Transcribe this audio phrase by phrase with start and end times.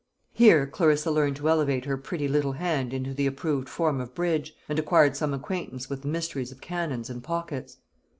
[0.33, 4.55] Here Clarissa learned to elevate her pretty little hand into the approved form of bridge,
[4.67, 7.77] and acquired some acquaintance with the mysteries of cannons and pockets.